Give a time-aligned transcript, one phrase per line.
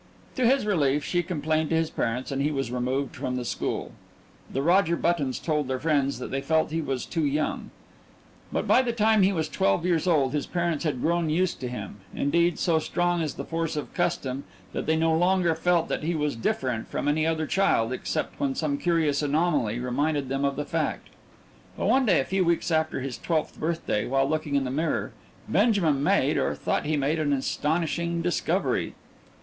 [0.35, 3.91] To his relief she complained to his parents, and he was removed from the school.
[4.51, 7.69] The Roger Buttons told their friends that they felt he was too young.
[8.51, 11.97] By the time he was twelve years old his parents had grown used to him.
[12.15, 14.43] Indeed, so strong is the force of custom
[14.73, 18.55] that they no longer felt that he was different from any other child except when
[18.55, 21.09] some curious anomaly reminded them of the fact.
[21.77, 25.11] But one day a few weeks after his twelfth birthday, while looking in the mirror,
[25.47, 28.95] Benjamin made, or thought he made, an astonishing discovery.